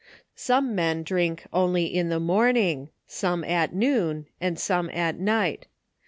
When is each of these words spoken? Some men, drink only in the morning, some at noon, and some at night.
Some 0.33 0.73
men, 0.73 1.03
drink 1.03 1.45
only 1.53 1.85
in 1.85 2.09
the 2.09 2.19
morning, 2.19 2.89
some 3.05 3.43
at 3.43 3.75
noon, 3.75 4.25
and 4.41 4.57
some 4.59 4.89
at 4.89 5.19
night. 5.19 5.67